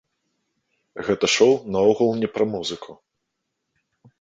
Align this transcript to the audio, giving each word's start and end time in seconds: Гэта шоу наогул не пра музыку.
Гэта 1.09 1.25
шоу 1.35 1.53
наогул 1.75 2.11
не 2.25 2.33
пра 2.39 2.45
музыку. 2.55 2.91